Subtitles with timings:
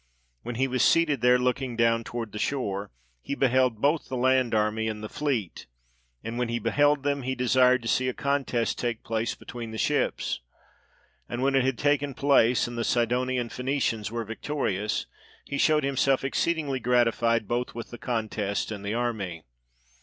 [0.41, 2.89] When he was seated there, looking down toward the shore,
[3.21, 5.67] he beheld both the land army and the fleet;
[6.23, 9.77] and when he beheld them, he desired to see a contest take place between the
[9.77, 10.39] ships;
[11.29, 15.05] and when it had taken place, and the Sidonian Phoenicians were victorious,
[15.45, 19.43] he showed himself exceed ingly gratified both with the contest and the army.